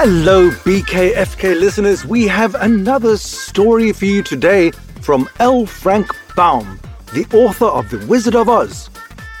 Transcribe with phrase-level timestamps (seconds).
[0.00, 2.06] Hello, BKFK listeners.
[2.06, 5.66] We have another story for you today from L.
[5.66, 6.78] Frank Baum,
[7.12, 8.90] the author of The Wizard of Oz.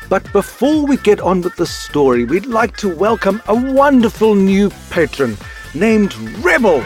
[0.08, 4.70] But before we get on with the story, we'd like to welcome a wonderful new
[4.90, 5.36] patron
[5.76, 6.78] named Rebel.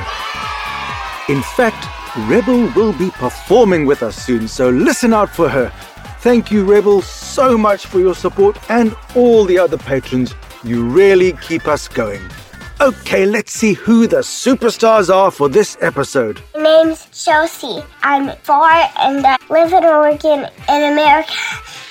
[1.30, 1.86] In fact,
[2.28, 5.70] Rebel will be performing with us soon, so listen out for her.
[6.18, 10.34] Thank you, Rebel, so much for your support and all the other patrons.
[10.62, 12.20] You really keep us going.
[12.82, 16.42] Okay, let's see who the superstars are for this episode.
[16.52, 17.80] My name's Chelsea.
[18.02, 21.32] I'm four and I live in Oregon in America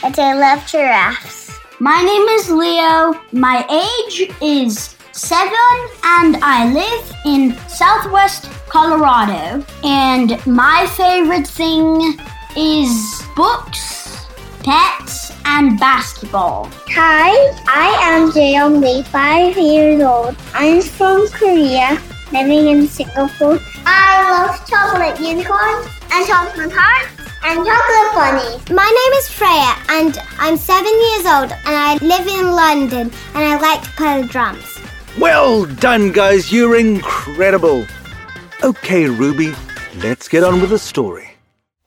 [0.03, 1.58] and I love giraffes.
[1.80, 3.14] My name is Leo.
[3.31, 9.64] My age is seven, and I live in southwest Colorado.
[9.86, 12.17] And my favorite thing
[12.58, 14.26] is books,
[14.59, 16.70] pets, and basketball.
[16.96, 17.30] Hi,
[17.68, 20.36] I am Jeonmi, five years old.
[20.54, 22.00] I'm from Korea,
[22.32, 23.60] living in Singapore.
[23.86, 27.12] I love chocolate unicorns and chocolate hearts
[27.44, 28.62] and chocolate bunnies.
[28.70, 33.44] My name is Freya and I'm seven years old and I live in London and
[33.44, 34.80] I like to play the drums.
[35.20, 37.86] Well done, guys, you're incredible.
[38.64, 39.54] Okay, Ruby,
[39.98, 41.32] let's get on with the story.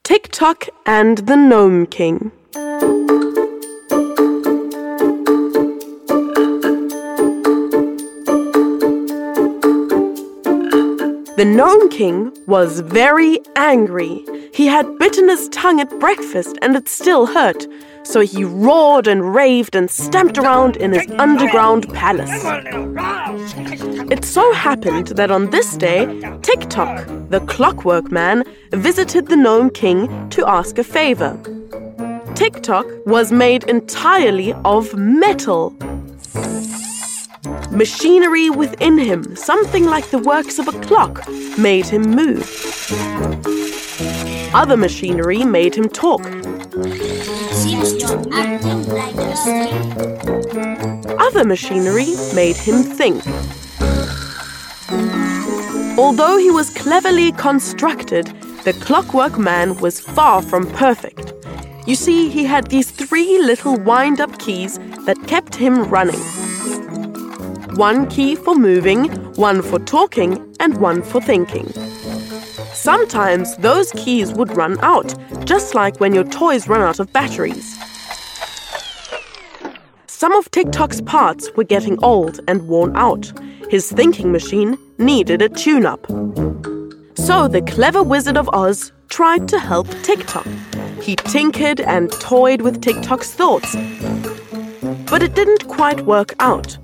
[0.03, 2.31] TikTok and the Nome King.
[11.37, 14.25] The Nome King was very angry.
[14.53, 17.67] He had bitten his tongue at breakfast and it still hurt,
[18.03, 22.31] so he roared and raved and stamped around in his underground palace.
[24.09, 26.05] It so happened that on this day,
[26.41, 31.37] TikTok, the clockwork man, visited the Nome King to ask a favor.
[32.35, 35.75] TikTok was made entirely of metal.
[37.71, 41.27] Machinery within him, something like the works of a clock,
[41.57, 42.43] made him move.
[44.53, 46.23] Other machinery made him talk.
[47.51, 49.35] Seems you're acting like a
[51.19, 53.23] Other machinery made him think.
[55.97, 58.27] Although he was cleverly constructed,
[58.63, 61.33] the clockwork man was far from perfect.
[61.85, 66.21] You see, he had these three little wind up keys that kept him running
[67.75, 71.67] one key for moving, one for talking, and one for thinking.
[72.73, 75.13] Sometimes those keys would run out,
[75.45, 77.77] just like when your toys run out of batteries.
[80.07, 83.31] Some of TikTok's parts were getting old and worn out.
[83.69, 86.05] His thinking machine needed a tune up.
[87.15, 90.47] So the clever Wizard of Oz tried to help TikTok.
[91.01, 93.75] He tinkered and toyed with TikTok's thoughts.
[95.09, 96.77] But it didn't quite work out.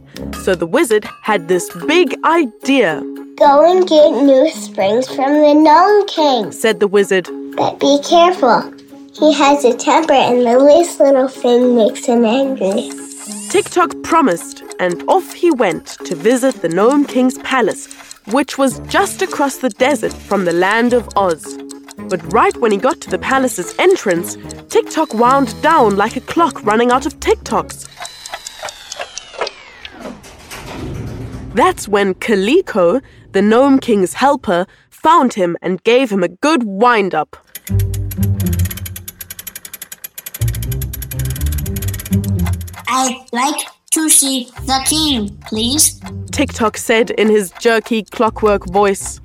[0.44, 3.02] So the wizard had this big idea,
[3.38, 6.52] Go and get new springs from the Nome King.
[6.52, 7.28] said the wizard.
[7.56, 8.72] But be careful.
[9.14, 12.92] He has a temper and the least little thing makes him angry.
[13.50, 17.88] TikTok promised, and off he went to visit the Nome King's palace,
[18.32, 21.58] which was just across the desert from the land of Oz.
[22.10, 24.38] But right when he got to the palace's entrance,
[24.70, 27.88] TikTok wound down like a clock running out of TikToks.
[31.54, 33.02] That's when Kaliko,
[33.34, 37.36] the Nome King's helper, found him and gave him a good wind up.
[42.88, 46.00] I'd like to see the king, please.
[46.32, 49.20] TikTok said in his jerky clockwork voice.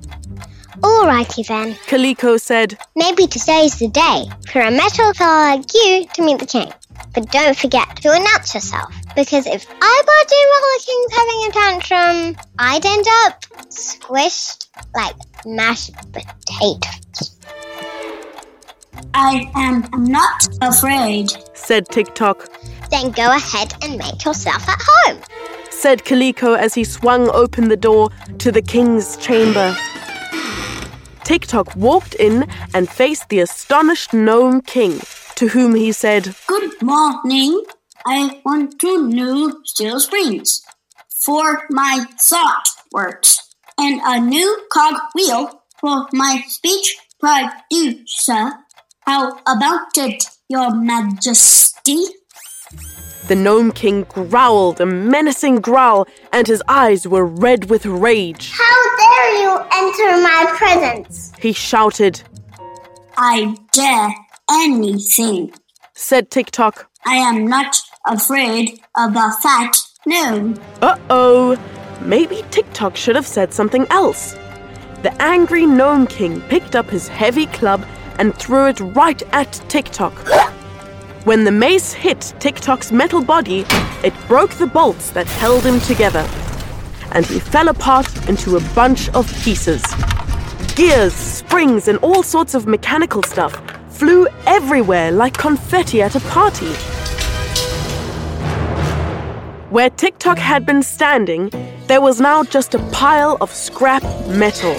[0.79, 1.73] Alrighty then.
[1.87, 6.45] Kaliko said, Maybe today's the day for a metal fella like you to meet the
[6.45, 6.71] king.
[7.13, 11.41] But don't forget to announce yourself, because if I barge in while the king's having
[11.41, 13.41] a tantrum, I'd end up
[13.71, 17.39] squished like mashed potatoes.
[19.15, 21.31] I am not afraid.
[21.55, 22.47] said TikTok,
[22.91, 25.19] Then go ahead and make yourself at home.
[25.71, 29.75] said Kaliko as he swung open the door to the king's chamber.
[31.23, 35.01] TikTok walked in and faced the astonished gnome king,
[35.35, 37.63] to whom he said, Good morning.
[38.09, 40.63] I want to new Steel Springs.
[41.25, 42.63] for my thought
[42.93, 48.51] works and a new cog wheel for my speech producer.
[49.01, 52.05] How about it, Your Majesty?
[53.27, 58.51] The Nome King growled a menacing growl, and his eyes were red with rage.
[58.53, 61.33] How dare you enter my presence?
[61.41, 62.21] He shouted,
[63.17, 64.15] I dare
[64.49, 65.51] anything.
[65.93, 66.89] said TikTok.
[67.05, 67.75] I am not
[68.07, 69.75] afraid of a fat
[70.05, 70.59] gnome.
[70.81, 71.57] Uh oh!
[72.01, 74.33] Maybe TikTok should have said something else.
[75.03, 77.85] The angry Nome King picked up his heavy club
[78.19, 80.13] and threw it right at TikTok.
[81.25, 83.65] When the mace hit TikTok's metal body,
[84.03, 86.27] it broke the bolts that held him together.
[87.11, 89.83] And he fell apart into a bunch of pieces.
[90.75, 96.71] Gears, springs, and all sorts of mechanical stuff flew everywhere like confetti at a party.
[99.69, 101.51] Where TikTok had been standing,
[101.87, 104.73] there was now just a pile of scrap metal.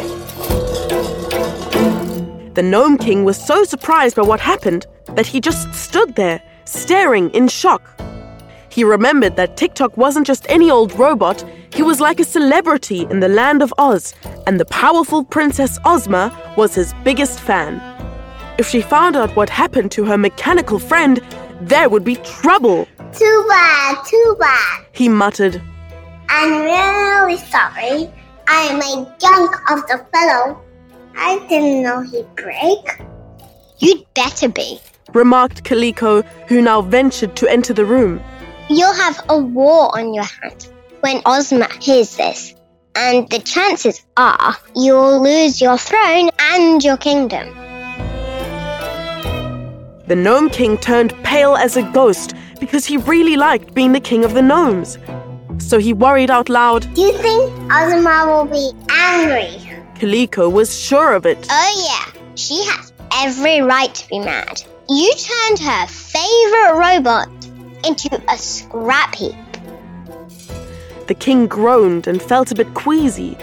[2.54, 7.28] The Nome King was so surprised by what happened that he just stood there, staring
[7.30, 7.82] in shock.
[8.70, 13.20] He remembered that TikTok wasn't just any old robot, he was like a celebrity in
[13.20, 14.14] the land of Oz,
[14.46, 17.78] and the powerful Princess Ozma was his biggest fan.
[18.56, 21.20] If she found out what happened to her mechanical friend,
[21.60, 22.88] there would be trouble,
[23.18, 24.84] Too bad, too bad.
[24.92, 25.60] he muttered.
[26.28, 28.10] I'm really sorry.
[28.46, 30.62] I made junk of the fellow.
[31.16, 33.02] I didn't know he'd break.
[33.78, 34.78] You'd better be.
[35.14, 38.20] remarked Kaliko, who now ventured to enter the room.
[38.68, 42.54] You'll have a war on your hands when Ozma hears this.
[42.94, 47.48] And the chances are you'll lose your throne and your kingdom.
[50.06, 54.24] The Nome King turned pale as a ghost because he really liked being the king
[54.24, 54.98] of the gnomes.
[55.58, 56.92] So he worried out loud.
[56.94, 59.58] Do you think Ozma will be angry?
[59.94, 61.46] Kaliko was sure of it.
[61.50, 62.12] Oh, yeah.
[62.36, 64.62] She has every right to be mad.
[64.88, 67.28] You turned her favorite robot
[67.84, 69.34] into a scrap heap.
[71.08, 73.36] The king groaned and felt a bit queasy.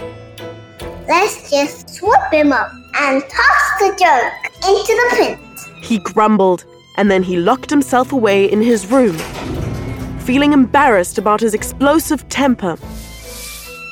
[1.07, 5.39] Let's just swoop him up and toss the jerk into the pit.
[5.83, 6.65] He grumbled,
[6.97, 9.17] and then he locked himself away in his room,
[10.19, 12.77] feeling embarrassed about his explosive temper.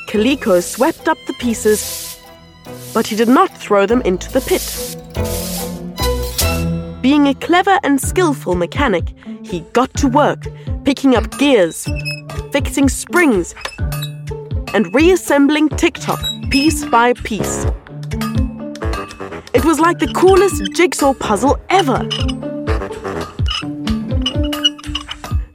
[0.07, 2.19] Kaliko swept up the pieces,
[2.94, 4.63] but he did not throw them into the pit.
[7.01, 9.13] Being a clever and skillful mechanic,
[9.44, 10.47] he got to work,
[10.85, 11.88] picking up gears,
[12.51, 13.53] fixing springs,
[14.73, 17.65] and reassembling TikTok piece by piece.
[19.53, 22.07] It was like the coolest jigsaw puzzle ever.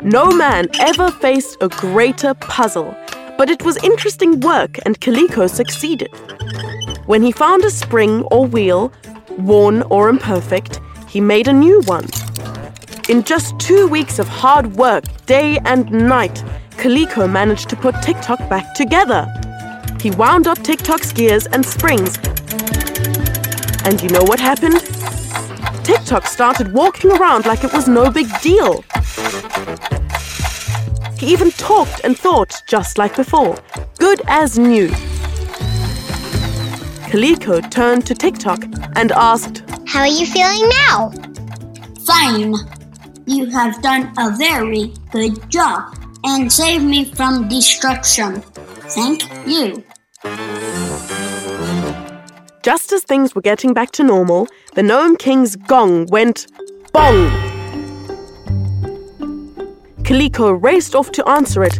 [0.02, 2.96] No man ever faced a greater puzzle,
[3.36, 6.08] but it was interesting work and Kaliko succeeded.
[7.06, 8.92] When he found a spring or wheel,
[9.38, 10.78] worn or imperfect,
[11.08, 12.06] he made a new one.
[13.08, 16.44] In just two weeks of hard work, day and night,
[16.76, 19.26] Kaliko managed to put TikTok back together.
[20.00, 22.18] He wound up TikTok's gears and springs.
[23.84, 24.80] And you know what happened?
[25.84, 28.84] TikTok started walking around like it was no big deal.
[31.18, 33.58] He even talked and thought just like before,
[33.98, 34.88] good as new.
[37.10, 38.62] Kaliko turned to TikTok
[38.94, 41.10] and asked, How are you feeling now?
[42.06, 42.54] Fine.
[43.26, 45.92] You have done a very good job
[46.24, 48.40] and saved me from destruction.
[48.90, 49.82] Thank you.
[52.62, 56.46] Just as things were getting back to normal, the Nome King's gong went
[56.92, 57.47] bong.
[60.08, 61.78] Kaliko raced off to answer it,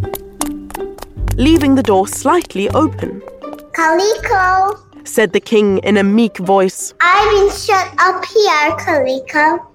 [1.39, 3.23] leaving the door slightly open.
[3.73, 6.93] Kaliko, Said the king in a meek voice.
[7.01, 9.67] I've been shut up here, Kaliko,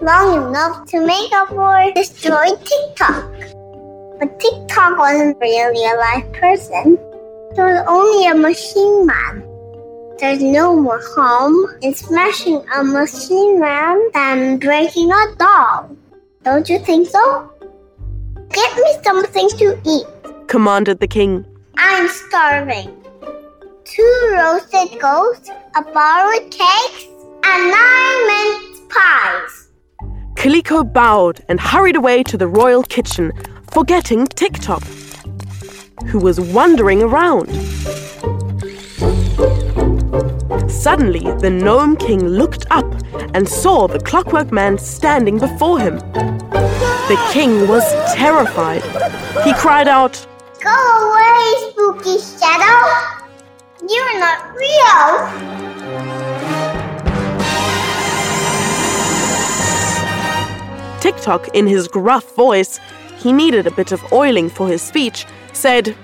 [0.00, 3.30] long enough to make up for destroying TikTok.
[4.18, 6.98] But TikTok wasn't really a live person.
[7.52, 9.44] It was only a machine man.
[10.18, 15.96] There's no more harm in smashing a machine man than breaking a doll.
[16.42, 17.49] Don't you think so?
[18.52, 20.06] Get me something to eat.
[20.48, 21.44] commanded the king.
[21.78, 22.90] I'm starving.
[23.84, 27.04] Two roasted goats, a bar of cakes,
[27.44, 29.68] and nine mince pies.
[30.34, 33.32] Kaliko bowed and hurried away to the royal kitchen,
[33.72, 34.82] forgetting TikTok,
[36.06, 37.48] who was wandering around.
[40.70, 42.90] Suddenly, the Nome King looked up
[43.34, 45.98] and saw the Clockwork Man standing before him.
[47.10, 47.82] The king was
[48.14, 48.84] terrified.
[49.42, 50.24] He cried out,
[50.62, 52.78] Go away, spooky shadow!
[53.82, 55.10] You're not real!
[61.00, 62.78] TikTok, in his gruff voice,
[63.18, 65.96] he needed a bit of oiling for his speech, said,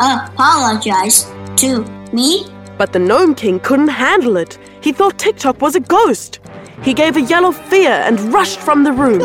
[0.00, 2.46] Apologize to me?
[2.78, 4.58] But the Nome King couldn't handle it.
[4.80, 6.40] He thought TikTok was a ghost.
[6.82, 9.20] He gave a yell of fear and rushed from the room.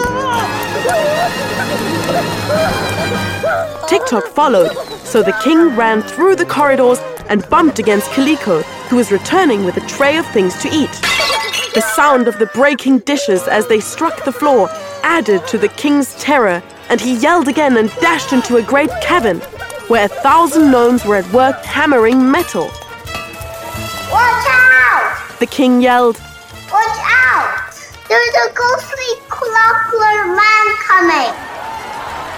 [3.88, 4.72] TikTok followed,
[5.04, 7.00] so the king ran through the corridors
[7.30, 10.92] and bumped against Kaliko, who was returning with a tray of things to eat.
[11.74, 14.70] The sound of the breaking dishes as they struck the floor
[15.04, 19.40] added to the king's terror, and he yelled again and dashed into a great cavern
[19.88, 22.66] where a thousand gnomes were at work hammering metal.
[24.12, 25.40] Watch out!
[25.40, 26.18] The king yelled,
[26.72, 27.74] Watch out!
[28.08, 31.34] There's a ghostly clockwork man coming.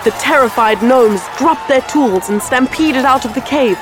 [0.03, 3.77] The terrified gnomes dropped their tools and stampeded out of the cave,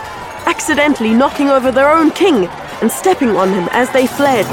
[0.46, 2.48] accidentally knocking over their own king
[2.82, 4.46] and stepping on him as they fled.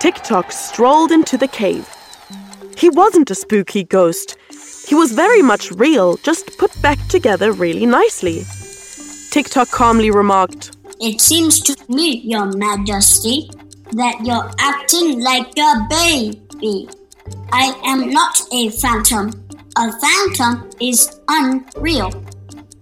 [0.00, 1.88] TikTok strolled into the cave.
[2.76, 4.36] He wasn't a spooky ghost.
[4.86, 8.44] He was very much real, just put back together really nicely.
[9.30, 13.50] TikTok calmly remarked, It seems to me, Your Majesty,
[13.92, 16.88] that you're acting like a baby.
[17.52, 19.30] I am not a phantom.
[19.76, 22.10] A phantom is unreal,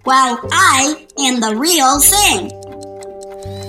[0.05, 2.49] while I am the real thing.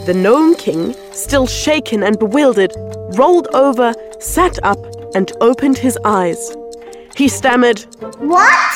[0.06, 2.72] The Nome King, still shaken and bewildered,
[3.18, 4.78] rolled over, sat up,
[5.14, 6.56] and opened his eyes.
[7.16, 7.86] He stammered,
[8.20, 8.74] What?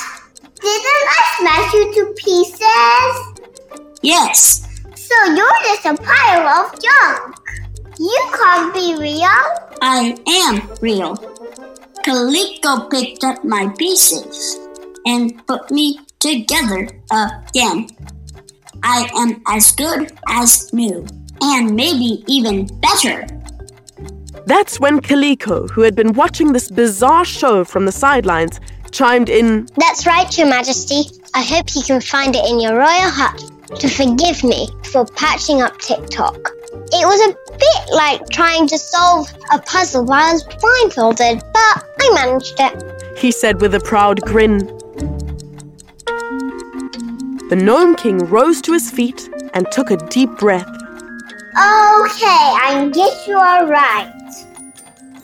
[0.59, 3.87] Didn't I smash you to pieces?
[4.01, 7.35] Yes, So you're just a pile of junk.
[8.01, 9.27] You can't be real.
[9.83, 11.17] I am real.
[12.03, 14.59] Kaliko picked up my pieces
[15.05, 17.89] and put me together again.
[18.81, 21.05] I am as good as new,
[21.41, 23.27] and maybe even better.
[24.47, 29.67] That's when Kaliko, who had been watching this bizarre show from the sidelines, chimed in,
[29.77, 31.03] That's right, Your Majesty.
[31.35, 33.39] I hope you can find it in your royal hut
[33.79, 36.60] to forgive me for patching up TikTok.
[36.73, 41.85] It was a bit like trying to solve a puzzle while I was blindfolded, but
[41.99, 43.17] I managed it.
[43.17, 44.59] he said with a proud grin.
[47.49, 50.67] The Nome King rose to his feet and took a deep breath.
[50.67, 54.13] Okay, I guess you are right.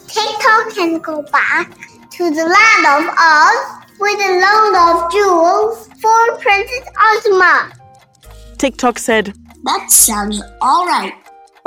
[0.07, 1.71] TikTok can go back
[2.11, 7.71] to the land of Oz with a load of jewels for Princess Ozma.
[8.57, 11.13] TikTok said, That sounds alright,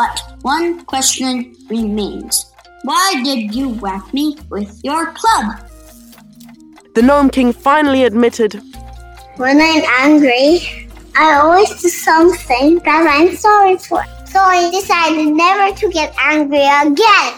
[0.01, 2.47] but one question remains.
[2.85, 5.47] Why did you whack me with your club?
[6.95, 8.55] The Nome King finally admitted,
[9.37, 14.03] When I'm angry, I always do something that I'm sorry for.
[14.25, 17.31] So I decided never to get angry again.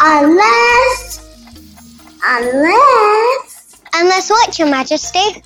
[0.00, 1.20] Unless.
[2.24, 3.82] Unless.
[3.94, 5.42] Unless what, Your Majesty?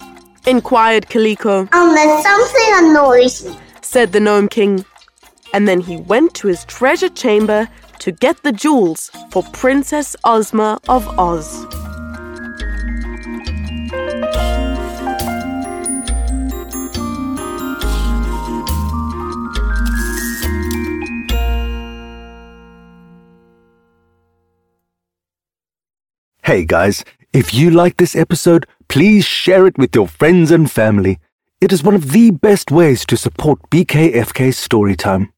[0.46, 3.58] inquired Kaliko, Unless something annoys me.
[3.82, 4.84] said the Nome King.
[5.52, 7.68] And then he went to his treasure chamber
[8.00, 11.66] to get the jewels for Princess Ozma of Oz.
[26.42, 31.18] Hey guys, if you like this episode, please share it with your friends and family.
[31.60, 35.32] It is one of the best ways to support BKFK Storytime.